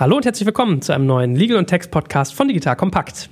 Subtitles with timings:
[0.00, 3.30] Hallo und herzlich willkommen zu einem neuen Legal und Text Podcast von Digital Kompakt.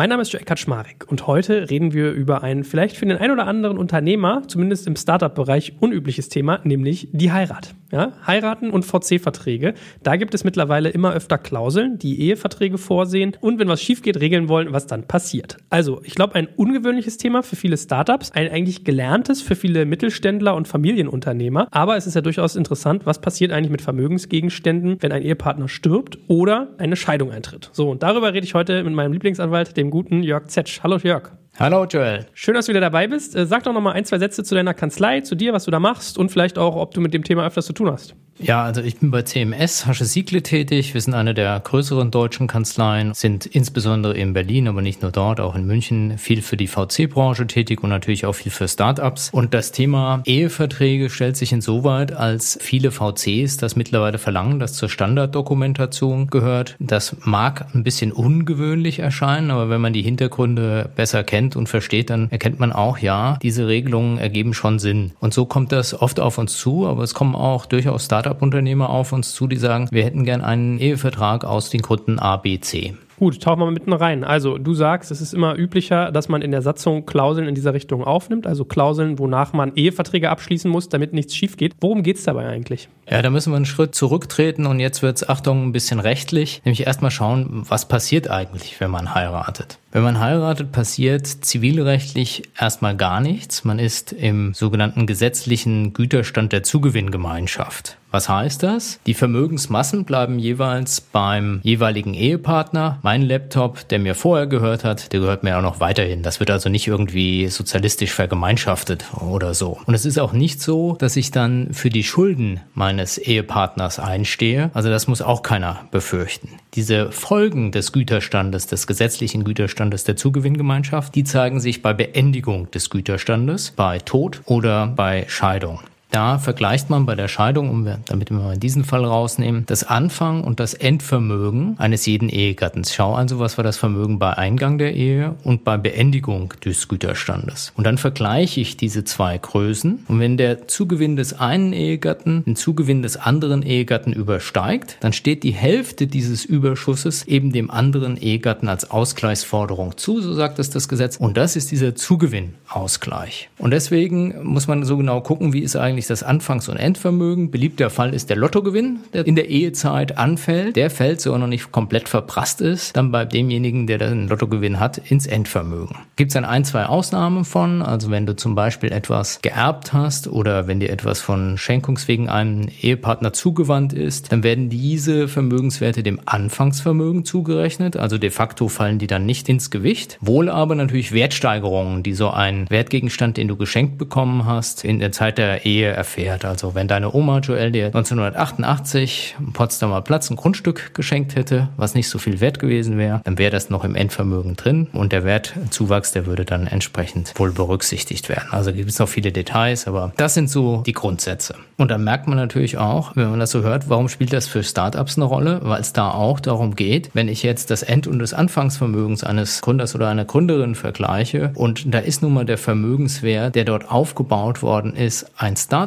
[0.00, 3.32] Mein Name ist Joe Kaczmarek und heute reden wir über ein vielleicht für den ein
[3.32, 7.74] oder anderen Unternehmer, zumindest im Startup-Bereich, unübliches Thema, nämlich die Heirat.
[7.92, 9.74] Ja, Heiraten und VC-Verträge.
[10.04, 14.20] Da gibt es mittlerweile immer öfter Klauseln, die Eheverträge vorsehen und wenn was schief geht,
[14.20, 15.56] regeln wollen, was dann passiert.
[15.70, 20.54] Also, ich glaube, ein ungewöhnliches Thema für viele Startups, ein eigentlich gelerntes für viele Mittelständler
[20.54, 21.66] und Familienunternehmer.
[21.72, 26.16] Aber es ist ja durchaus interessant, was passiert eigentlich mit Vermögensgegenständen, wenn ein Ehepartner stirbt
[26.28, 27.70] oder eine Scheidung eintritt.
[27.72, 30.80] So, und darüber rede ich heute mit meinem Lieblingsanwalt, dem guten Jörg Zetsch.
[30.82, 31.32] Hallo Jörg.
[31.58, 32.26] Hallo Joel.
[32.32, 33.36] Schön, dass du wieder dabei bist.
[33.36, 35.70] Äh, sag doch noch mal ein, zwei Sätze zu deiner Kanzlei, zu dir, was du
[35.70, 38.14] da machst und vielleicht auch, ob du mit dem Thema öfters zu tun hast.
[38.42, 40.94] Ja, also ich bin bei CMS Hasche Siegle tätig.
[40.94, 45.40] Wir sind eine der größeren deutschen Kanzleien, sind insbesondere in Berlin, aber nicht nur dort,
[45.40, 49.28] auch in München viel für die VC-Branche tätig und natürlich auch viel für Startups.
[49.30, 54.88] Und das Thema Eheverträge stellt sich insoweit, als viele VCs das mittlerweile verlangen, das zur
[54.88, 56.76] Standarddokumentation gehört.
[56.78, 62.08] Das mag ein bisschen ungewöhnlich erscheinen, aber wenn man die Hintergründe besser kennt und versteht,
[62.08, 65.12] dann erkennt man auch, ja, diese Regelungen ergeben schon Sinn.
[65.20, 68.90] Und so kommt das oft auf uns zu, aber es kommen auch durchaus Startups Startup-Unternehmer
[68.90, 72.60] auf uns zu, die sagen, wir hätten gern einen Ehevertrag aus den Gründen A, B,
[72.60, 72.94] C.
[73.18, 74.24] Gut, tauchen wir mal mitten rein.
[74.24, 77.74] Also, du sagst, es ist immer üblicher, dass man in der Satzung Klauseln in dieser
[77.74, 81.74] Richtung aufnimmt, also Klauseln, wonach man Eheverträge abschließen muss, damit nichts schief geht.
[81.80, 82.88] Worum geht es dabei eigentlich?
[83.10, 86.62] Ja, da müssen wir einen Schritt zurücktreten und jetzt wird es, Achtung, ein bisschen rechtlich,
[86.64, 89.79] nämlich erstmal schauen, was passiert eigentlich, wenn man heiratet.
[89.92, 93.64] Wenn man heiratet, passiert zivilrechtlich erstmal gar nichts.
[93.64, 97.96] Man ist im sogenannten gesetzlichen Güterstand der Zugewinngemeinschaft.
[98.12, 98.98] Was heißt das?
[99.06, 102.98] Die Vermögensmassen bleiben jeweils beim jeweiligen Ehepartner.
[103.02, 106.22] Mein Laptop, der mir vorher gehört hat, der gehört mir auch noch weiterhin.
[106.24, 109.78] Das wird also nicht irgendwie sozialistisch vergemeinschaftet oder so.
[109.86, 114.70] Und es ist auch nicht so, dass ich dann für die Schulden meines Ehepartners einstehe.
[114.74, 116.48] Also das muss auch keiner befürchten.
[116.74, 122.90] Diese Folgen des Güterstandes, des gesetzlichen Güterstandes der Zugewinngemeinschaft, die zeigen sich bei Beendigung des
[122.90, 125.80] Güterstandes, bei Tod oder bei Scheidung.
[126.10, 129.84] Da vergleicht man bei der Scheidung, um wir, damit wir mal diesen Fall rausnehmen, das
[129.84, 132.92] Anfang und das Endvermögen eines jeden Ehegattens.
[132.92, 137.72] Schau also, was war das Vermögen bei Eingang der Ehe und bei Beendigung des Güterstandes.
[137.76, 140.04] Und dann vergleiche ich diese zwei Größen.
[140.08, 145.44] Und wenn der Zugewinn des einen Ehegatten den Zugewinn des anderen Ehegatten übersteigt, dann steht
[145.44, 150.88] die Hälfte dieses Überschusses eben dem anderen Ehegatten als Ausgleichsforderung zu, so sagt es das
[150.88, 151.16] Gesetz.
[151.16, 153.48] Und das ist dieser Zugewinnausgleich.
[153.58, 157.50] Und deswegen muss man so genau gucken, wie ist eigentlich eigentlich das Anfangs- und Endvermögen.
[157.50, 160.76] Beliebter Fall ist der Lottogewinn, der in der Ehezeit anfällt.
[160.76, 164.80] Der fällt, so er noch nicht komplett verprasst ist, dann bei demjenigen, der den Lottogewinn
[164.80, 165.96] hat, ins Endvermögen.
[166.16, 170.28] Gibt es dann ein, zwei Ausnahmen von, also wenn du zum Beispiel etwas geerbt hast
[170.28, 176.20] oder wenn dir etwas von Schenkungswegen einem Ehepartner zugewandt ist, dann werden diese Vermögenswerte dem
[176.24, 177.96] Anfangsvermögen zugerechnet.
[177.96, 180.16] Also de facto fallen die dann nicht ins Gewicht.
[180.22, 185.12] Wohl aber natürlich Wertsteigerungen, die so ein Wertgegenstand, den du geschenkt bekommen hast, in der
[185.12, 186.44] Zeit der Ehe erfährt.
[186.44, 191.94] Also wenn deine Oma Joel dir 1988 am Potsdamer Platz ein Grundstück geschenkt hätte, was
[191.94, 195.24] nicht so viel wert gewesen wäre, dann wäre das noch im Endvermögen drin und der
[195.24, 198.48] Wertzuwachs, der würde dann entsprechend wohl berücksichtigt werden.
[198.50, 201.54] Also gibt es noch viele Details, aber das sind so die Grundsätze.
[201.76, 204.62] Und dann merkt man natürlich auch, wenn man das so hört, warum spielt das für
[204.62, 205.60] Startups eine Rolle?
[205.62, 209.60] Weil es da auch darum geht, wenn ich jetzt das End- und das Anfangsvermögens eines
[209.62, 214.62] Gründers oder einer Gründerin vergleiche und da ist nun mal der Vermögenswert, der dort aufgebaut
[214.62, 215.79] worden ist, ein Startup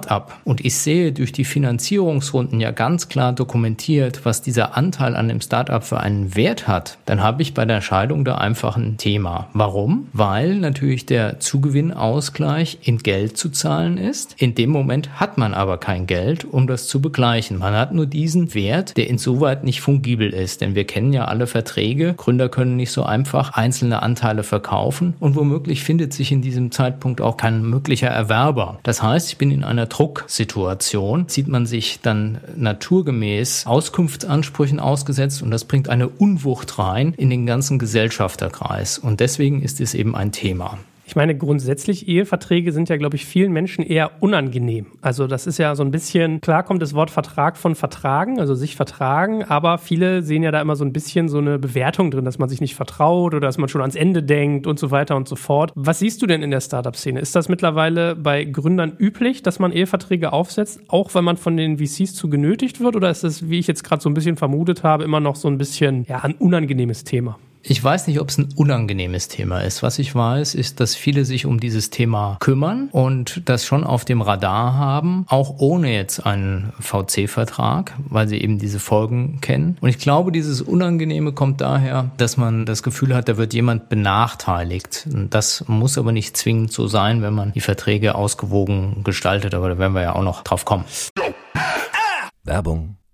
[0.43, 5.41] und ich sehe durch die Finanzierungsrunden ja ganz klar dokumentiert, was dieser Anteil an dem
[5.41, 9.47] Startup für einen Wert hat, dann habe ich bei der Scheidung da einfach ein Thema.
[9.53, 10.07] Warum?
[10.13, 14.35] Weil natürlich der Zugewinnausgleich in Geld zu zahlen ist.
[14.37, 17.59] In dem Moment hat man aber kein Geld, um das zu begleichen.
[17.59, 21.47] Man hat nur diesen Wert, der insoweit nicht fungibel ist, denn wir kennen ja alle
[21.47, 22.13] Verträge.
[22.15, 27.21] Gründer können nicht so einfach einzelne Anteile verkaufen und womöglich findet sich in diesem Zeitpunkt
[27.21, 28.79] auch kein möglicher Erwerber.
[28.83, 35.51] Das heißt, ich bin in einer Drucksituation, sieht man sich dann naturgemäß Auskunftsansprüchen ausgesetzt und
[35.51, 38.97] das bringt eine Unwucht rein in den ganzen Gesellschafterkreis.
[38.97, 40.77] Und deswegen ist es eben ein Thema.
[41.05, 44.85] Ich meine, grundsätzlich Eheverträge sind ja, glaube ich, vielen Menschen eher unangenehm.
[45.01, 48.55] Also das ist ja so ein bisschen, klar kommt das Wort Vertrag von Vertragen, also
[48.55, 52.23] sich vertragen, aber viele sehen ja da immer so ein bisschen so eine Bewertung drin,
[52.23, 55.15] dass man sich nicht vertraut oder dass man schon ans Ende denkt und so weiter
[55.17, 55.71] und so fort.
[55.75, 57.19] Was siehst du denn in der Startup-Szene?
[57.19, 61.79] Ist das mittlerweile bei Gründern üblich, dass man Eheverträge aufsetzt, auch wenn man von den
[61.79, 62.95] VCs zu genötigt wird?
[62.95, 65.49] Oder ist das, wie ich jetzt gerade so ein bisschen vermutet habe, immer noch so
[65.49, 67.37] ein bisschen ja, ein unangenehmes Thema?
[67.65, 69.83] Ich weiß nicht, ob es ein unangenehmes Thema ist.
[69.83, 74.03] Was ich weiß, ist, dass viele sich um dieses Thema kümmern und das schon auf
[74.03, 79.77] dem Radar haben, auch ohne jetzt einen VC-Vertrag, weil sie eben diese Folgen kennen.
[79.79, 83.87] Und ich glaube, dieses Unangenehme kommt daher, dass man das Gefühl hat, da wird jemand
[83.87, 85.07] benachteiligt.
[85.29, 89.77] Das muss aber nicht zwingend so sein, wenn man die Verträge ausgewogen gestaltet, aber da
[89.77, 90.83] werden wir ja auch noch drauf kommen.
[92.43, 92.97] Werbung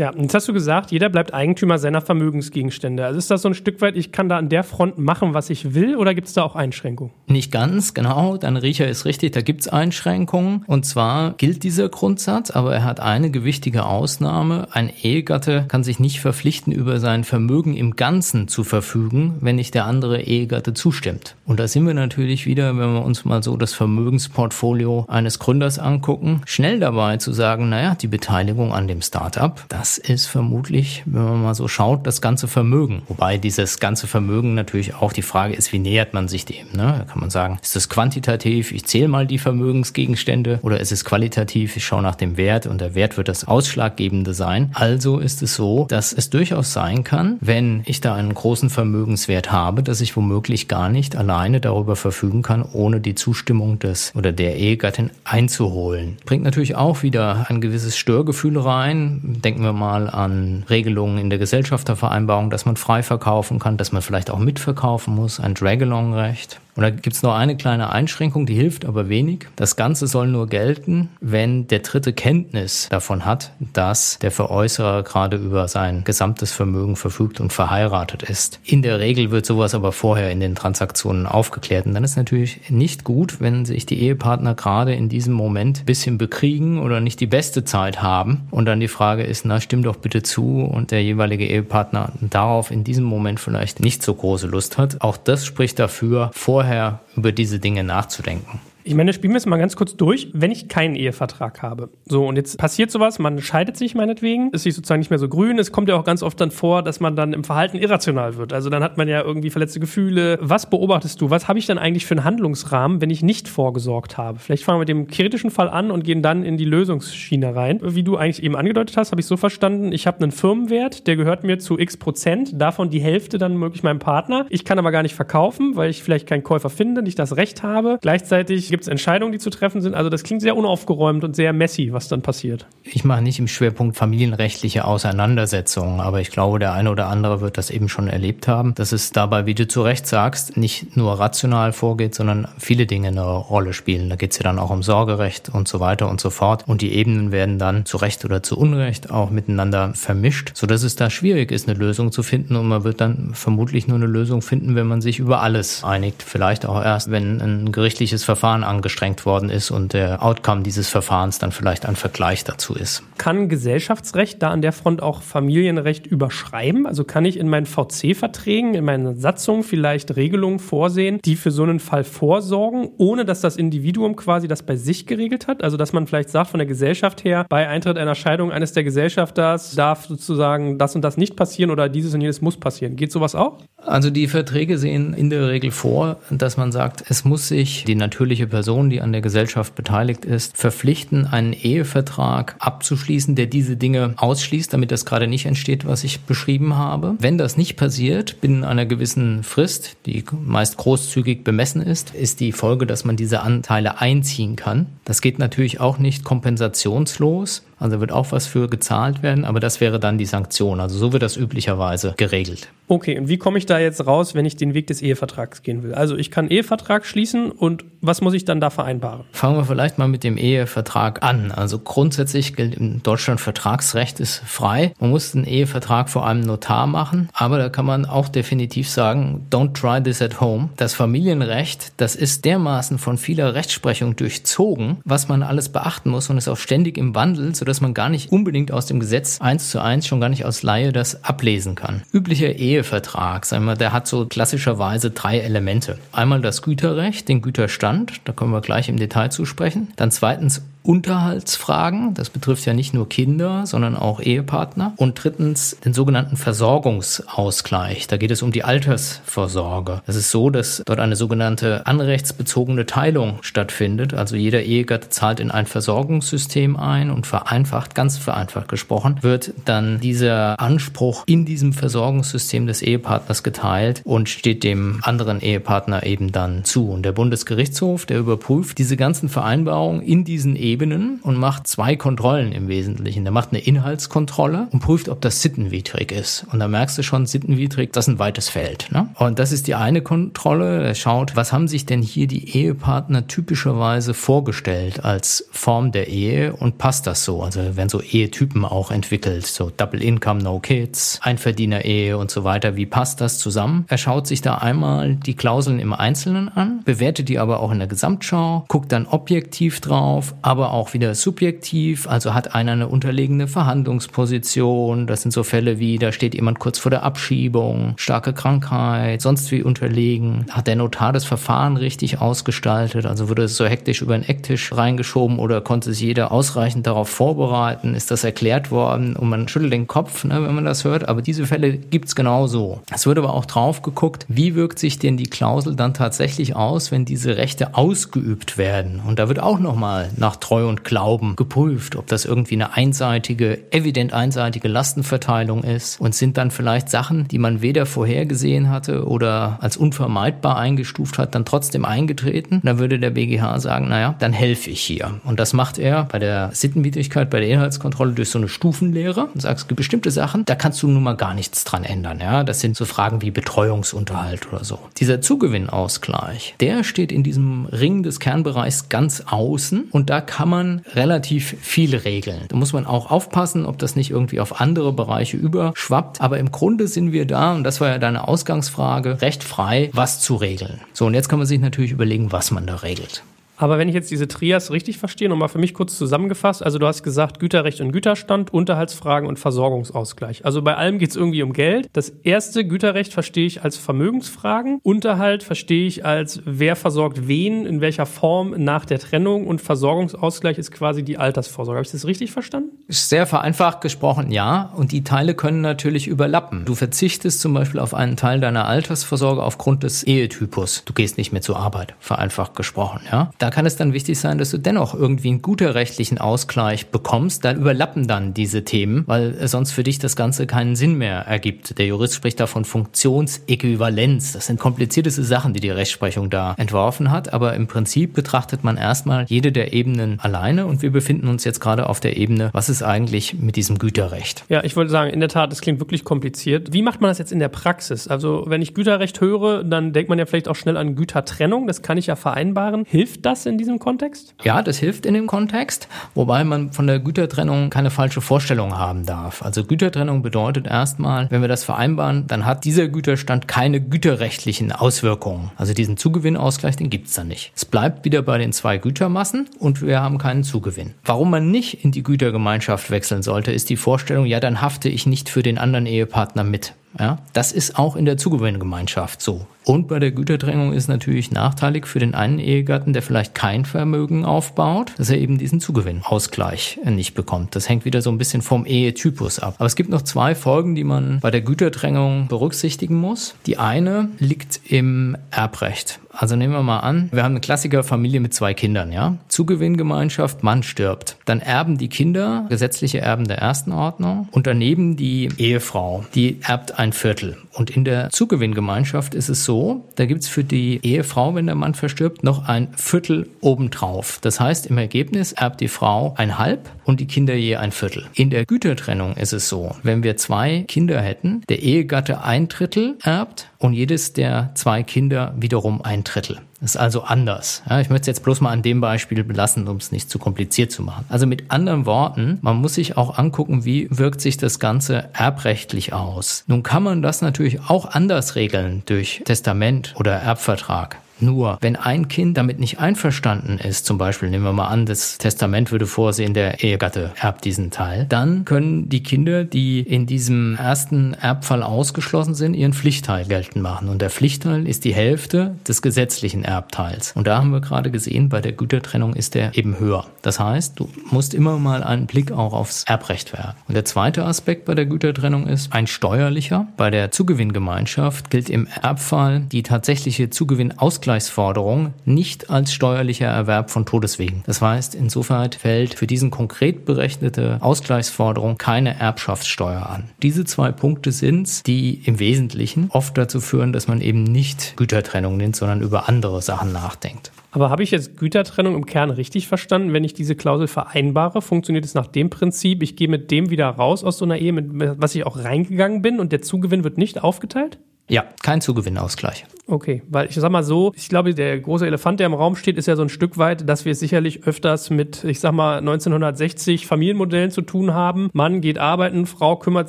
[0.00, 3.04] Ja, jetzt hast du gesagt, jeder bleibt Eigentümer seiner Vermögensgegenstände.
[3.04, 5.50] Also ist das so ein Stück weit, ich kann da an der Front machen, was
[5.50, 7.12] ich will, oder gibt es da auch Einschränkungen?
[7.26, 8.38] Nicht ganz, genau.
[8.38, 10.64] Dein Riecher ist richtig, da gibt es Einschränkungen.
[10.66, 14.68] Und zwar gilt dieser Grundsatz, aber er hat eine gewichtige Ausnahme.
[14.70, 19.74] Ein Ehegatte kann sich nicht verpflichten, über sein Vermögen im Ganzen zu verfügen, wenn nicht
[19.74, 21.36] der andere Ehegatte zustimmt.
[21.44, 25.78] Und da sind wir natürlich wieder, wenn wir uns mal so das Vermögensportfolio eines Gründers
[25.78, 31.24] angucken, schnell dabei zu sagen, naja, die Beteiligung an dem Startup, das ist vermutlich, wenn
[31.24, 33.02] man mal so schaut, das ganze Vermögen.
[33.08, 36.66] Wobei dieses ganze Vermögen natürlich auch die Frage ist, wie nähert man sich dem?
[36.72, 36.96] Ne?
[36.98, 41.04] Da kann man sagen, ist es quantitativ, ich zähle mal die Vermögensgegenstände oder ist es
[41.04, 44.70] qualitativ, ich schaue nach dem Wert und der Wert wird das Ausschlaggebende sein.
[44.74, 49.50] Also ist es so, dass es durchaus sein kann, wenn ich da einen großen Vermögenswert
[49.50, 54.32] habe, dass ich womöglich gar nicht alleine darüber verfügen kann, ohne die Zustimmung des oder
[54.32, 56.18] der Ehegattin einzuholen.
[56.26, 59.38] Bringt natürlich auch wieder ein gewisses Störgefühl rein.
[59.42, 63.90] Denken wir wir mal an Regelungen in der Gesellschaftervereinbarung, dass man frei verkaufen kann, dass
[63.90, 66.60] man vielleicht auch mitverkaufen muss, ein Drag-along-Recht.
[66.80, 69.46] Und da gibt es noch eine kleine Einschränkung, die hilft aber wenig.
[69.54, 75.36] Das Ganze soll nur gelten, wenn der Dritte Kenntnis davon hat, dass der Veräußerer gerade
[75.36, 78.60] über sein gesamtes Vermögen verfügt und verheiratet ist.
[78.64, 81.84] In der Regel wird sowas aber vorher in den Transaktionen aufgeklärt.
[81.84, 85.84] Und dann ist natürlich nicht gut, wenn sich die Ehepartner gerade in diesem Moment ein
[85.84, 88.48] bisschen bekriegen oder nicht die beste Zeit haben.
[88.50, 92.70] Und dann die Frage ist, na, stimm doch bitte zu und der jeweilige Ehepartner darauf
[92.70, 95.02] in diesem Moment vielleicht nicht so große Lust hat.
[95.02, 98.60] Auch das spricht dafür, vorher vorher über diese Dinge nachzudenken.
[98.84, 101.90] Ich meine, spielen wir es mal ganz kurz durch, wenn ich keinen Ehevertrag habe.
[102.06, 105.28] So, und jetzt passiert sowas, man scheidet sich meinetwegen, ist sich sozusagen nicht mehr so
[105.28, 105.58] grün.
[105.58, 108.52] Es kommt ja auch ganz oft dann vor, dass man dann im Verhalten irrational wird.
[108.52, 110.38] Also dann hat man ja irgendwie verletzte Gefühle.
[110.40, 111.30] Was beobachtest du?
[111.30, 114.38] Was habe ich dann eigentlich für einen Handlungsrahmen, wenn ich nicht vorgesorgt habe?
[114.38, 117.80] Vielleicht fangen wir mit dem kritischen Fall an und gehen dann in die Lösungsschiene rein.
[117.82, 121.16] Wie du eigentlich eben angedeutet hast, habe ich so verstanden, ich habe einen Firmenwert, der
[121.16, 124.46] gehört mir zu x Prozent, davon die Hälfte dann möglich meinem Partner.
[124.48, 127.62] Ich kann aber gar nicht verkaufen, weil ich vielleicht keinen Käufer finde, nicht das Recht
[127.62, 127.98] habe.
[128.00, 129.94] Gleichzeitig gibt es Entscheidungen, die zu treffen sind.
[129.94, 132.66] Also das klingt sehr unaufgeräumt und sehr messy, was dann passiert.
[132.82, 137.58] Ich mache nicht im Schwerpunkt familienrechtliche Auseinandersetzungen, aber ich glaube, der eine oder andere wird
[137.58, 141.18] das eben schon erlebt haben, dass es dabei, wie du zu Recht sagst, nicht nur
[141.18, 144.08] rational vorgeht, sondern viele Dinge eine Rolle spielen.
[144.08, 146.64] Da geht es ja dann auch um Sorgerecht und so weiter und so fort.
[146.66, 150.96] Und die Ebenen werden dann zu Recht oder zu Unrecht auch miteinander vermischt, sodass es
[150.96, 152.56] da schwierig ist, eine Lösung zu finden.
[152.56, 156.22] Und man wird dann vermutlich nur eine Lösung finden, wenn man sich über alles einigt.
[156.22, 161.38] Vielleicht auch erst, wenn ein gerichtliches Verfahren angestrengt worden ist und der Outcome dieses Verfahrens
[161.38, 163.02] dann vielleicht ein Vergleich dazu ist.
[163.18, 166.86] Kann Gesellschaftsrecht da an der Front auch Familienrecht überschreiben?
[166.86, 171.62] Also kann ich in meinen VC-Verträgen, in meinen Satzungen vielleicht Regelungen vorsehen, die für so
[171.62, 175.62] einen Fall vorsorgen, ohne dass das Individuum quasi das bei sich geregelt hat?
[175.62, 178.84] Also dass man vielleicht sagt von der Gesellschaft her, bei Eintritt einer Scheidung eines der
[178.84, 182.96] Gesellschafters darf sozusagen das und das nicht passieren oder dieses und jenes muss passieren.
[182.96, 183.58] Geht sowas auch?
[183.76, 187.94] Also die Verträge sehen in der Regel vor, dass man sagt, es muss sich die
[187.94, 194.14] natürliche Person, die an der Gesellschaft beteiligt ist, verpflichten, einen Ehevertrag abzuschließen, der diese Dinge
[194.16, 197.14] ausschließt, damit das gerade nicht entsteht, was ich beschrieben habe.
[197.18, 202.52] Wenn das nicht passiert, binnen einer gewissen Frist, die meist großzügig bemessen ist, ist die
[202.52, 204.86] Folge, dass man diese Anteile einziehen kann.
[205.04, 207.64] Das geht natürlich auch nicht kompensationslos.
[207.80, 210.80] Also wird auch was für gezahlt werden, aber das wäre dann die Sanktion.
[210.80, 212.68] Also so wird das üblicherweise geregelt.
[212.88, 215.82] Okay, und wie komme ich da jetzt raus, wenn ich den Weg des Ehevertrags gehen
[215.82, 215.94] will?
[215.94, 219.24] Also ich kann Ehevertrag schließen und was muss ich dann da vereinbaren?
[219.32, 221.50] Fangen wir vielleicht mal mit dem Ehevertrag an.
[221.50, 224.92] Also grundsätzlich gilt in Deutschland Vertragsrecht ist frei.
[225.00, 229.46] Man muss einen Ehevertrag vor einem Notar machen, aber da kann man auch definitiv sagen,
[229.50, 230.68] don't try this at home.
[230.76, 236.38] Das Familienrecht, das ist dermaßen von vieler Rechtsprechung durchzogen, was man alles beachten muss und
[236.38, 239.70] ist auch ständig im Wandel, sodass dass man gar nicht unbedingt aus dem Gesetz eins
[239.70, 242.02] zu eins schon gar nicht aus Laie das ablesen kann.
[242.12, 245.98] Üblicher Ehevertrag, sagen wir, der hat so klassischerweise drei Elemente.
[246.12, 249.88] Einmal das Güterrecht, den Güterstand, da können wir gleich im Detail zusprechen.
[249.96, 252.14] Dann zweitens Unterhaltsfragen.
[252.14, 254.94] Das betrifft ja nicht nur Kinder, sondern auch Ehepartner.
[254.96, 258.06] Und drittens den sogenannten Versorgungsausgleich.
[258.06, 260.02] Da geht es um die Altersvorsorge.
[260.06, 264.14] Es ist so, dass dort eine sogenannte anrechtsbezogene Teilung stattfindet.
[264.14, 270.00] Also jeder Ehegatte zahlt in ein Versorgungssystem ein und vereinfacht, ganz vereinfacht gesprochen, wird dann
[270.00, 276.64] dieser Anspruch in diesem Versorgungssystem des Ehepartners geteilt und steht dem anderen Ehepartner eben dann
[276.64, 276.88] zu.
[276.88, 281.96] Und der Bundesgerichtshof, der überprüft diese ganzen Vereinbarungen in diesen Ehe Ebenen und macht zwei
[281.96, 283.24] Kontrollen im Wesentlichen.
[283.24, 286.46] Der macht eine Inhaltskontrolle und prüft, ob das sittenwidrig ist.
[286.52, 288.88] Und da merkst du schon, sittenwidrig, das ist ein weites Feld.
[288.92, 289.08] Ne?
[289.16, 290.82] Und das ist die eine Kontrolle.
[290.84, 296.54] Er schaut, was haben sich denn hier die Ehepartner typischerweise vorgestellt als Form der Ehe
[296.54, 297.42] und passt das so?
[297.42, 302.76] Also werden so Ehetypen auch entwickelt, so Double Income, No Kids, Einverdiener-Ehe und so weiter.
[302.76, 303.86] Wie passt das zusammen?
[303.88, 307.78] Er schaut sich da einmal die Klauseln im Einzelnen an, bewertet die aber auch in
[307.78, 312.06] der Gesamtschau, guckt dann objektiv drauf, aber aber auch wieder subjektiv.
[312.06, 315.06] Also hat einer eine unterlegene Verhandlungsposition.
[315.06, 319.50] Das sind so Fälle wie, da steht jemand kurz vor der Abschiebung, starke Krankheit, sonst
[319.50, 320.44] wie unterlegen.
[320.50, 323.06] Hat der Notar das Verfahren richtig ausgestaltet?
[323.06, 327.08] Also wurde es so hektisch über den Ecktisch reingeschoben oder konnte sich jeder ausreichend darauf
[327.08, 327.94] vorbereiten?
[327.94, 329.16] Ist das erklärt worden?
[329.16, 331.08] Und man schüttelt den Kopf, ne, wenn man das hört.
[331.08, 332.80] Aber diese Fälle gibt's genauso.
[332.94, 336.92] Es wird aber auch drauf geguckt, wie wirkt sich denn die Klausel dann tatsächlich aus,
[336.92, 339.00] wenn diese Rechte ausgeübt werden?
[339.06, 343.70] Und da wird auch nochmal nach Treu und Glauben geprüft, ob das irgendwie eine einseitige,
[343.70, 349.58] evident einseitige Lastenverteilung ist und sind dann vielleicht Sachen, die man weder vorhergesehen hatte oder
[349.60, 352.62] als unvermeidbar eingestuft hat, dann trotzdem eingetreten.
[352.64, 355.20] Dann würde der BGH sagen, naja, dann helfe ich hier.
[355.22, 359.42] Und das macht er bei der Sittenwidrigkeit, bei der Inhaltskontrolle durch so eine Stufenlehre und
[359.42, 362.18] sagt, es gibt bestimmte Sachen, da kannst du nun mal gar nichts dran ändern.
[362.18, 364.80] Ja, das sind so Fragen wie Betreuungsunterhalt oder so.
[364.96, 370.48] Dieser Zugewinnausgleich, der steht in diesem Ring des Kernbereichs ganz außen und da kann kann
[370.48, 372.46] man relativ viel regeln.
[372.48, 376.22] Da muss man auch aufpassen, ob das nicht irgendwie auf andere Bereiche überschwappt.
[376.22, 380.22] Aber im Grunde sind wir da, und das war ja deine Ausgangsfrage, recht frei, was
[380.22, 380.80] zu regeln.
[380.94, 383.22] So, und jetzt kann man sich natürlich überlegen, was man da regelt.
[383.60, 386.86] Aber wenn ich jetzt diese Trias richtig verstehe, nochmal für mich kurz zusammengefasst, also du
[386.86, 390.46] hast gesagt Güterrecht und Güterstand, Unterhaltsfragen und Versorgungsausgleich.
[390.46, 391.90] Also bei allem geht es irgendwie um Geld.
[391.92, 397.82] Das erste Güterrecht verstehe ich als Vermögensfragen, Unterhalt verstehe ich als wer versorgt wen, in
[397.82, 401.76] welcher Form nach der Trennung und Versorgungsausgleich ist quasi die Altersvorsorge.
[401.76, 402.79] Habe ich das richtig verstanden?
[402.90, 404.70] Sehr vereinfacht gesprochen, ja.
[404.74, 406.64] Und die Teile können natürlich überlappen.
[406.64, 410.82] Du verzichtest zum Beispiel auf einen Teil deiner Altersvorsorge aufgrund des Ehetypus.
[410.84, 413.30] Du gehst nicht mehr zur Arbeit, vereinfacht gesprochen, ja.
[413.38, 417.44] Da kann es dann wichtig sein, dass du dennoch irgendwie einen guter rechtlichen Ausgleich bekommst.
[417.44, 421.78] Da überlappen dann diese Themen, weil sonst für dich das Ganze keinen Sinn mehr ergibt.
[421.78, 424.32] Der Jurist spricht da von Funktionsäquivalenz.
[424.32, 427.32] Das sind komplizierteste Sachen, die die Rechtsprechung da entworfen hat.
[427.32, 431.60] Aber im Prinzip betrachtet man erstmal jede der Ebenen alleine und wir befinden uns jetzt
[431.60, 434.44] gerade auf der Ebene, was ist eigentlich mit diesem Güterrecht?
[434.48, 436.72] Ja, ich wollte sagen, in der Tat, das klingt wirklich kompliziert.
[436.72, 438.08] Wie macht man das jetzt in der Praxis?
[438.08, 441.66] Also, wenn ich Güterrecht höre, dann denkt man ja vielleicht auch schnell an Gütertrennung.
[441.66, 442.84] Das kann ich ja vereinbaren.
[442.88, 443.46] Hilft das?
[443.50, 444.34] in diesem Kontext?
[444.42, 449.04] Ja, das hilft in dem Kontext, wobei man von der Gütertrennung keine falsche Vorstellung haben
[449.04, 449.42] darf.
[449.42, 455.50] Also Gütertrennung bedeutet erstmal, wenn wir das vereinbaren, dann hat dieser Güterstand keine güterrechtlichen Auswirkungen.
[455.56, 457.52] Also diesen Zugewinnausgleich, den gibt es dann nicht.
[457.54, 460.94] Es bleibt wieder bei den zwei Gütermassen und wir haben keinen Zugewinn.
[461.04, 465.06] Warum man nicht in die Gütergemeinschaft wechseln sollte, ist die Vorstellung, ja, dann hafte ich
[465.06, 466.74] nicht für den anderen Ehepartner mit.
[466.98, 469.46] Ja, das ist auch in der Zugewinngemeinschaft so.
[469.64, 474.24] Und bei der Gütertrennung ist natürlich nachteilig für den einen Ehegatten, der vielleicht kein Vermögen
[474.24, 477.54] aufbaut, dass er eben diesen Zugewinnausgleich nicht bekommt.
[477.54, 479.54] Das hängt wieder so ein bisschen vom Ehetypus ab.
[479.58, 483.34] Aber es gibt noch zwei Folgen, die man bei der Gütertrennung berücksichtigen muss.
[483.46, 486.00] Die eine liegt im Erbrecht.
[486.12, 489.16] Also nehmen wir mal an, wir haben eine Klassikerfamilie mit zwei Kindern, ja?
[489.28, 491.16] Zugewinngemeinschaft, Mann stirbt.
[491.24, 496.79] Dann erben die Kinder, gesetzliche Erben der ersten Ordnung und daneben die Ehefrau, die erbt
[496.80, 497.36] ein Viertel.
[497.52, 501.74] Und in der Zugewinngemeinschaft ist es so, da gibt's für die Ehefrau, wenn der Mann
[501.74, 504.18] verstirbt, noch ein Viertel obendrauf.
[504.22, 508.06] Das heißt, im Ergebnis erbt die Frau ein Halb und die Kinder je ein Viertel.
[508.14, 512.96] In der Gütertrennung ist es so, wenn wir zwei Kinder hätten, der Ehegatte ein Drittel
[513.02, 516.38] erbt und jedes der zwei Kinder wiederum ein Drittel.
[516.62, 517.62] Ist also anders.
[517.68, 520.18] Ja, ich möchte es jetzt bloß mal an dem Beispiel belassen, um es nicht zu
[520.18, 521.06] kompliziert zu machen.
[521.08, 525.94] Also mit anderen Worten, man muss sich auch angucken, wie wirkt sich das Ganze erbrechtlich
[525.94, 526.44] aus.
[526.46, 530.98] Nun kann man das natürlich auch anders regeln durch Testament oder Erbvertrag.
[531.22, 535.18] Nur, wenn ein Kind damit nicht einverstanden ist, zum Beispiel nehmen wir mal an, das
[535.18, 540.56] Testament würde vorsehen, der Ehegatte erbt diesen Teil, dann können die Kinder, die in diesem
[540.56, 543.88] ersten Erbfall ausgeschlossen sind, ihren Pflichtteil geltend machen.
[543.88, 547.12] Und der Pflichtteil ist die Hälfte des gesetzlichen Erbteils.
[547.14, 550.06] Und da haben wir gerade gesehen, bei der Gütertrennung ist der eben höher.
[550.22, 553.56] Das heißt, du musst immer mal einen Blick auch aufs Erbrecht werfen.
[553.68, 556.66] Und der zweite Aspekt bei der Gütertrennung ist ein steuerlicher.
[556.76, 563.84] Bei der Zugewinngemeinschaft gilt im Erbfall die tatsächliche Zugewinnausgleich Ausgleichsforderung nicht als steuerlicher Erwerb von
[563.84, 564.44] Todeswegen.
[564.46, 570.04] Das heißt, insofern fällt für diesen konkret berechnete Ausgleichsforderung keine Erbschaftssteuer an.
[570.22, 575.36] Diese zwei Punkte sind die im Wesentlichen oft dazu führen, dass man eben nicht Gütertrennung
[575.36, 577.32] nimmt, sondern über andere Sachen nachdenkt.
[577.50, 579.92] Aber habe ich jetzt Gütertrennung im Kern richtig verstanden?
[579.92, 583.66] Wenn ich diese Klausel vereinbare, funktioniert es nach dem Prinzip, ich gehe mit dem wieder
[583.66, 584.68] raus aus so einer Ehe, mit
[585.00, 587.78] was ich auch reingegangen bin und der Zugewinn wird nicht aufgeteilt?
[588.10, 589.46] Ja, kein Zugewinnausgleich.
[589.70, 592.76] Okay, weil ich sag mal so, ich glaube, der große Elefant, der im Raum steht,
[592.76, 595.78] ist ja so ein Stück weit, dass wir es sicherlich öfters mit, ich sag mal,
[595.78, 598.30] 1960 Familienmodellen zu tun haben.
[598.32, 599.88] Mann geht arbeiten, Frau kümmert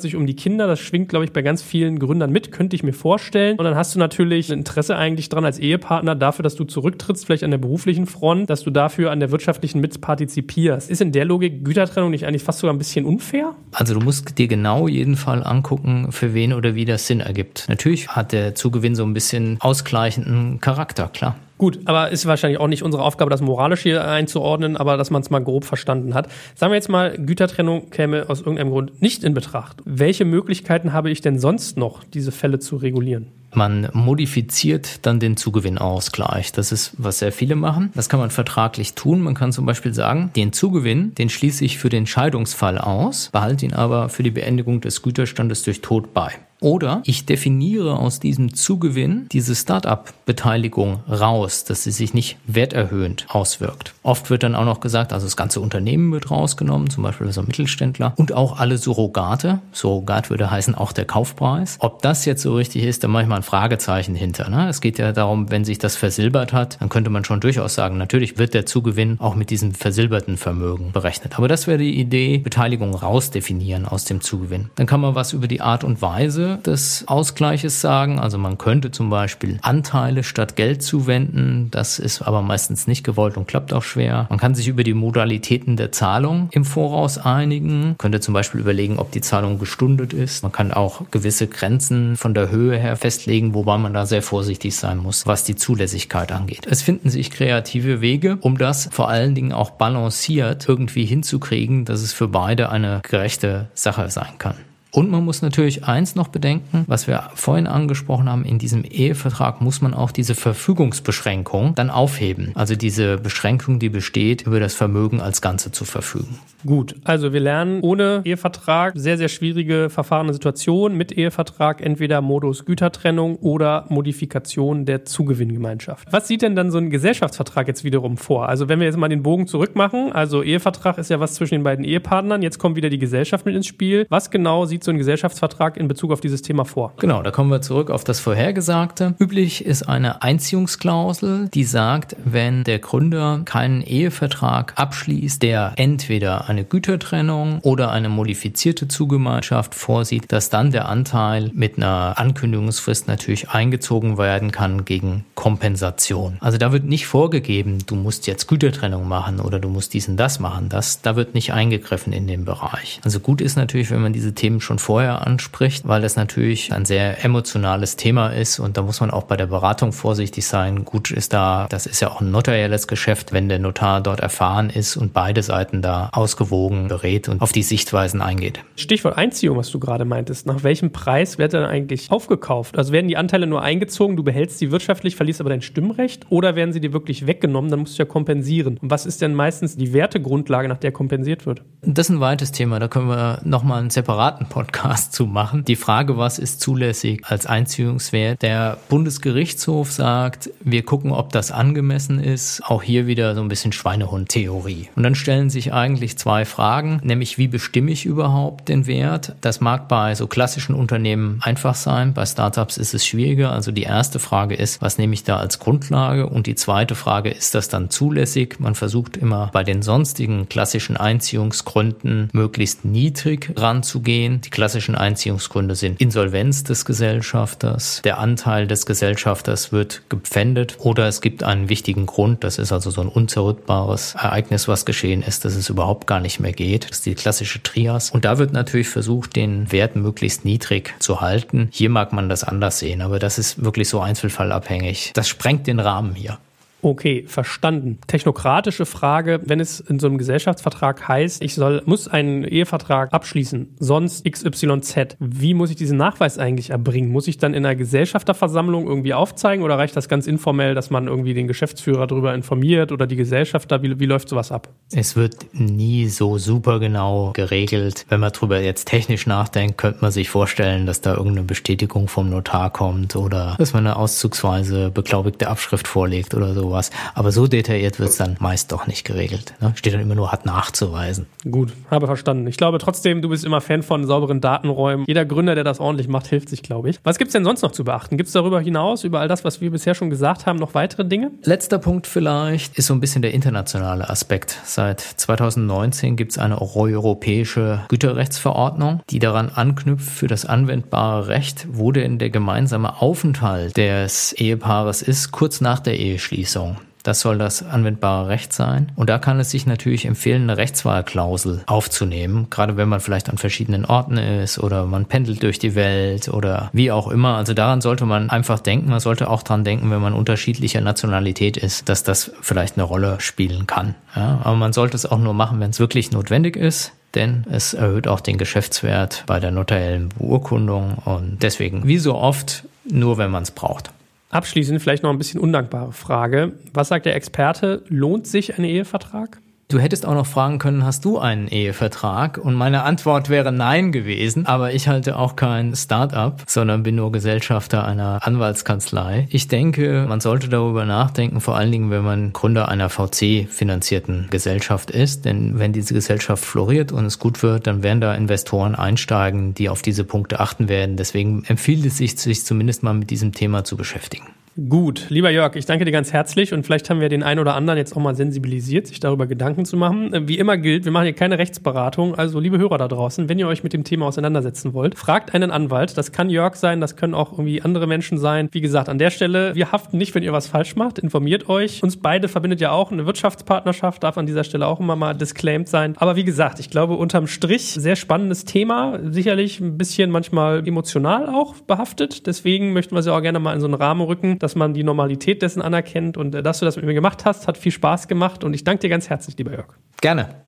[0.00, 0.68] sich um die Kinder.
[0.68, 3.58] Das schwingt, glaube ich, bei ganz vielen Gründern mit, könnte ich mir vorstellen.
[3.58, 7.26] Und dann hast du natürlich ein Interesse eigentlich dran als Ehepartner dafür, dass du zurücktrittst,
[7.26, 10.90] vielleicht an der beruflichen Front, dass du dafür an der wirtschaftlichen mitpartizipierst.
[10.90, 13.56] Ist in der Logik Gütertrennung nicht eigentlich fast sogar ein bisschen unfair?
[13.72, 17.66] Also du musst dir genau jeden Fall angucken, für wen oder wie das Sinn ergibt.
[17.68, 21.36] Natürlich hat der Zugewinn so ein bisschen ausgleichenden Charakter, klar.
[21.62, 25.22] Gut, aber ist wahrscheinlich auch nicht unsere Aufgabe, das moralisch hier einzuordnen, aber dass man
[25.22, 26.28] es mal grob verstanden hat.
[26.56, 29.76] Sagen wir jetzt mal, Gütertrennung käme aus irgendeinem Grund nicht in Betracht.
[29.84, 33.28] Welche Möglichkeiten habe ich denn sonst noch, diese Fälle zu regulieren?
[33.54, 36.50] Man modifiziert dann den Zugewinnausgleich.
[36.50, 37.92] Das ist, was sehr viele machen.
[37.94, 39.20] Das kann man vertraglich tun.
[39.20, 43.66] Man kann zum Beispiel sagen, den Zugewinn, den schließe ich für den Scheidungsfall aus, behalte
[43.66, 46.32] ihn aber für die Beendigung des Güterstandes durch Tod bei.
[46.62, 53.94] Oder ich definiere aus diesem Zugewinn diese Start-up-Beteiligung raus, dass sie sich nicht werterhöhend auswirkt.
[54.04, 57.40] Oft wird dann auch noch gesagt, also das ganze Unternehmen wird rausgenommen, zum Beispiel so
[57.40, 59.58] ein Mittelständler und auch alle Surrogate.
[59.72, 61.78] Surrogat würde heißen auch der Kaufpreis.
[61.80, 64.48] Ob das jetzt so richtig ist, da mache ich mal ein Fragezeichen hinter.
[64.48, 64.68] Ne?
[64.68, 67.98] Es geht ja darum, wenn sich das versilbert hat, dann könnte man schon durchaus sagen,
[67.98, 71.38] natürlich wird der Zugewinn auch mit diesem versilberten Vermögen berechnet.
[71.38, 74.70] Aber das wäre die Idee, Beteiligung rausdefinieren aus dem Zugewinn.
[74.76, 78.18] Dann kann man was über die Art und Weise des Ausgleiches sagen.
[78.18, 81.68] Also man könnte zum Beispiel Anteile statt Geld zuwenden.
[81.70, 84.26] Das ist aber meistens nicht gewollt und klappt auch schwer.
[84.30, 87.80] Man kann sich über die Modalitäten der Zahlung im Voraus einigen.
[87.80, 90.42] Man könnte zum Beispiel überlegen, ob die Zahlung gestundet ist.
[90.42, 94.76] Man kann auch gewisse Grenzen von der Höhe her festlegen, wobei man da sehr vorsichtig
[94.76, 96.66] sein muss, was die Zulässigkeit angeht.
[96.68, 102.02] Es finden sich kreative Wege, um das vor allen Dingen auch balanciert irgendwie hinzukriegen, dass
[102.02, 104.54] es für beide eine gerechte Sache sein kann.
[104.94, 109.62] Und man muss natürlich eins noch bedenken, was wir vorhin angesprochen haben, in diesem Ehevertrag
[109.62, 112.52] muss man auch diese Verfügungsbeschränkung dann aufheben.
[112.54, 116.38] Also diese Beschränkung, die besteht, über das Vermögen als Ganze zu verfügen.
[116.66, 122.66] Gut, also wir lernen ohne Ehevertrag sehr, sehr schwierige verfahrene Situationen mit Ehevertrag, entweder Modus
[122.66, 126.12] Gütertrennung oder Modifikation der Zugewinngemeinschaft.
[126.12, 128.48] Was sieht denn dann so ein Gesellschaftsvertrag jetzt wiederum vor?
[128.48, 131.62] Also wenn wir jetzt mal den Bogen zurückmachen, also Ehevertrag ist ja was zwischen den
[131.64, 134.06] beiden Ehepartnern, jetzt kommt wieder die Gesellschaft mit ins Spiel.
[134.10, 136.92] Was genau sieht so ein Gesellschaftsvertrag in Bezug auf dieses Thema vor?
[136.98, 139.14] Genau, da kommen wir zurück auf das Vorhergesagte.
[139.18, 146.64] Üblich ist eine Einziehungsklausel, die sagt, wenn der Gründer keinen Ehevertrag abschließt, der entweder eine
[146.64, 154.18] Gütertrennung oder eine modifizierte Zugemeinschaft vorsieht, dass dann der Anteil mit einer Ankündigungsfrist natürlich eingezogen
[154.18, 156.36] werden kann gegen Kompensation.
[156.40, 160.16] Also da wird nicht vorgegeben, du musst jetzt Gütertrennung machen oder du musst dies und
[160.16, 160.68] das machen.
[160.68, 163.00] Das, da wird nicht eingegriffen in den Bereich.
[163.04, 166.72] Also gut ist natürlich, wenn man diese Themen schon schon vorher anspricht, weil das natürlich
[166.72, 170.86] ein sehr emotionales Thema ist und da muss man auch bei der Beratung vorsichtig sein.
[170.86, 174.70] Gut ist da, das ist ja auch ein notarielles Geschäft, wenn der Notar dort erfahren
[174.70, 178.60] ist und beide Seiten da ausgewogen berät und auf die Sichtweisen eingeht.
[178.76, 180.46] Stichwort Einziehung, was du gerade meintest.
[180.46, 182.78] Nach welchem Preis wird dann eigentlich aufgekauft?
[182.78, 186.56] Also werden die Anteile nur eingezogen, du behältst sie wirtschaftlich, verlierst aber dein Stimmrecht oder
[186.56, 188.78] werden sie dir wirklich weggenommen, dann musst du ja kompensieren.
[188.80, 191.62] Und was ist denn meistens die Wertegrundlage, nach der kompensiert wird?
[191.82, 194.61] Das ist ein weites Thema, da können wir nochmal einen separaten Podcast
[195.10, 195.64] zu machen.
[195.64, 198.42] Die Frage, was ist zulässig als Einziehungswert?
[198.42, 202.62] Der Bundesgerichtshof sagt, wir gucken, ob das angemessen ist.
[202.64, 204.88] Auch hier wieder so ein bisschen Schweinehund-Theorie.
[204.96, 209.34] Und dann stellen sich eigentlich zwei Fragen, nämlich wie bestimme ich überhaupt den Wert?
[209.40, 213.52] Das mag bei so klassischen Unternehmen einfach sein, bei Startups ist es schwieriger.
[213.52, 216.28] Also die erste Frage ist, was nehme ich da als Grundlage?
[216.28, 218.58] Und die zweite Frage, ist das dann zulässig?
[218.58, 224.40] Man versucht immer bei den sonstigen klassischen Einziehungsgründen möglichst niedrig ranzugehen.
[224.40, 231.20] Die klassischen Einziehungsgründe sind Insolvenz des Gesellschafters, der Anteil des Gesellschafters wird gepfändet oder es
[231.20, 235.56] gibt einen wichtigen Grund, das ist also so ein unzerrückbares Ereignis, was geschehen ist, dass
[235.56, 236.84] es überhaupt gar nicht mehr geht.
[236.88, 238.10] Das ist die klassische Trias.
[238.10, 241.68] Und da wird natürlich versucht, den Wert möglichst niedrig zu halten.
[241.72, 245.12] Hier mag man das anders sehen, aber das ist wirklich so einzelfallabhängig.
[245.14, 246.38] Das sprengt den Rahmen hier.
[246.84, 247.98] Okay, verstanden.
[248.08, 253.76] Technokratische Frage, wenn es in so einem Gesellschaftsvertrag heißt, ich soll, muss einen Ehevertrag abschließen,
[253.78, 255.16] sonst XYZ.
[255.20, 257.12] Wie muss ich diesen Nachweis eigentlich erbringen?
[257.12, 261.06] Muss ich dann in einer Gesellschafterversammlung irgendwie aufzeigen oder reicht das ganz informell, dass man
[261.06, 263.80] irgendwie den Geschäftsführer darüber informiert oder die Gesellschafter?
[263.84, 264.68] Wie, wie läuft sowas ab?
[264.92, 268.06] Es wird nie so super genau geregelt.
[268.08, 272.28] Wenn man darüber jetzt technisch nachdenkt, könnte man sich vorstellen, dass da irgendeine Bestätigung vom
[272.28, 276.90] Notar kommt oder dass man eine auszugsweise beglaubigte Abschrift vorlegt oder so sowas.
[277.14, 279.54] Aber so detailliert wird es dann meist doch nicht geregelt.
[279.60, 279.72] Ne?
[279.76, 281.26] Steht dann immer nur, hat nachzuweisen.
[281.50, 282.46] Gut, habe verstanden.
[282.46, 285.04] Ich glaube trotzdem, du bist immer Fan von sauberen Datenräumen.
[285.06, 286.98] Jeder Gründer, der das ordentlich macht, hilft sich, glaube ich.
[287.04, 288.16] Was gibt es denn sonst noch zu beachten?
[288.16, 291.04] Gibt es darüber hinaus, über all das, was wir bisher schon gesagt haben, noch weitere
[291.04, 291.30] Dinge?
[291.42, 294.58] Letzter Punkt vielleicht ist so ein bisschen der internationale Aspekt.
[294.64, 301.92] Seit 2019 gibt es eine europäische Güterrechtsverordnung, die daran anknüpft, für das anwendbare Recht, wo
[301.92, 306.61] denn der gemeinsame Aufenthalt des Ehepaares ist, kurz nach der Eheschließung.
[307.02, 308.92] Das soll das anwendbare Recht sein.
[308.94, 313.38] Und da kann es sich natürlich empfehlen, eine Rechtswahlklausel aufzunehmen, gerade wenn man vielleicht an
[313.38, 317.36] verschiedenen Orten ist oder man pendelt durch die Welt oder wie auch immer.
[317.36, 318.90] Also daran sollte man einfach denken.
[318.90, 323.16] Man sollte auch dran denken, wenn man unterschiedlicher Nationalität ist, dass das vielleicht eine Rolle
[323.20, 323.94] spielen kann.
[324.14, 327.74] Ja, aber man sollte es auch nur machen, wenn es wirklich notwendig ist denn es
[327.74, 333.30] erhöht auch den Geschäftswert bei der notariellen Beurkundung und deswegen, wie so oft, nur wenn
[333.30, 333.90] man es braucht.
[334.32, 336.52] Abschließend vielleicht noch ein bisschen undankbare Frage.
[336.72, 337.84] Was sagt der Experte?
[337.88, 339.38] Lohnt sich ein Ehevertrag?
[339.72, 342.36] Du hättest auch noch fragen können, hast du einen Ehevertrag?
[342.36, 347.10] Und meine Antwort wäre nein gewesen, aber ich halte auch kein Start-up, sondern bin nur
[347.10, 349.28] Gesellschafter einer Anwaltskanzlei.
[349.30, 354.90] Ich denke, man sollte darüber nachdenken, vor allen Dingen, wenn man Gründer einer VC-finanzierten Gesellschaft
[354.90, 359.54] ist, denn wenn diese Gesellschaft floriert und es gut wird, dann werden da Investoren einsteigen,
[359.54, 360.98] die auf diese Punkte achten werden.
[360.98, 364.31] Deswegen empfiehlt es sich, sich zumindest mal mit diesem Thema zu beschäftigen.
[364.54, 367.54] Gut, lieber Jörg, ich danke dir ganz herzlich und vielleicht haben wir den einen oder
[367.54, 370.12] anderen jetzt auch mal sensibilisiert, sich darüber Gedanken zu machen.
[370.12, 373.38] Äh, wie immer gilt, wir machen hier keine Rechtsberatung, also liebe Hörer da draußen, wenn
[373.38, 375.96] ihr euch mit dem Thema auseinandersetzen wollt, fragt einen Anwalt.
[375.96, 378.50] Das kann Jörg sein, das können auch irgendwie andere Menschen sein.
[378.52, 381.82] Wie gesagt, an der Stelle, wir haften nicht, wenn ihr was falsch macht, informiert euch.
[381.82, 385.70] Uns beide verbindet ja auch eine Wirtschaftspartnerschaft, darf an dieser Stelle auch immer mal disclaimed
[385.70, 385.94] sein.
[385.96, 391.30] Aber wie gesagt, ich glaube, unterm Strich sehr spannendes Thema, sicherlich ein bisschen manchmal emotional
[391.30, 392.26] auch behaftet.
[392.26, 394.82] Deswegen möchten wir sie auch gerne mal in so einen Rahmen rücken dass man die
[394.82, 398.08] Normalität dessen anerkennt und äh, dass du das mit mir gemacht hast, hat viel Spaß
[398.08, 399.74] gemacht und ich danke dir ganz herzlich, lieber Jörg.
[400.00, 400.44] Gerne.